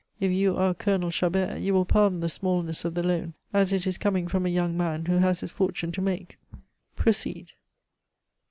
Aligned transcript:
If 0.19 0.31
you 0.31 0.57
are 0.57 0.73
Colonel 0.73 1.11
Chabert, 1.11 1.61
you 1.61 1.75
will 1.75 1.85
pardon 1.85 2.21
the 2.21 2.27
smallness 2.29 2.83
of 2.85 2.95
the 2.95 3.03
loan 3.03 3.35
as 3.53 3.71
it 3.71 3.85
is 3.85 3.99
coming 3.99 4.27
from 4.27 4.47
a 4.47 4.49
young 4.49 4.75
man 4.75 5.05
who 5.05 5.17
has 5.17 5.41
his 5.41 5.51
fortune 5.51 5.91
to 5.91 6.01
make. 6.01 6.39
Proceed." 6.95 7.51